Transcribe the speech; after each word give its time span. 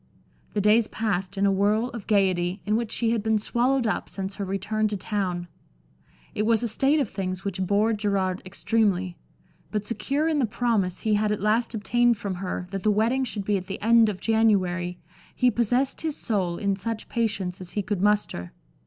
The 0.55 0.61
days 0.61 0.87
passed 0.87 1.37
in 1.37 1.45
a 1.45 1.51
whirl 1.51 1.89
of 1.91 2.07
gaiety, 2.07 2.59
in 2.65 2.75
which 2.75 2.91
she 2.91 3.11
had 3.11 3.21
been 3.21 3.37
swallowed 3.37 3.85
up 3.85 4.09
since 4.09 4.37
her 4.37 4.43
return 4.45 4.87
to 4.87 4.97
town. 4.97 5.47
It 6.33 6.41
was 6.41 6.63
a 6.63 6.67
state 6.67 6.99
of 6.99 7.07
things 7.07 7.45
which 7.45 7.61
bored 7.61 7.99
Gerard 7.99 8.41
extremely, 8.43 9.15
but 9.69 9.85
secure 9.85 10.27
in 10.27 10.39
the 10.39 10.47
promise 10.47 11.01
he 11.01 11.13
had 11.13 11.31
at 11.31 11.39
last 11.39 11.75
obtained 11.75 12.17
from 12.17 12.33
her 12.41 12.65
that 12.71 12.81
the 12.81 12.89
wedding 12.89 13.23
should 13.23 13.45
be 13.45 13.57
at 13.57 13.67
the 13.67 13.79
end 13.79 14.09
of 14.09 14.19
January 14.19 14.97
he 15.35 15.51
possessed 15.51 16.01
his 16.01 16.15
soul 16.17 16.57
in 16.57 16.75
such 16.75 17.07
patience 17.07 17.61
as 17.61 17.73
he 17.73 17.83
could 17.83 18.01
muster. 18.01 18.53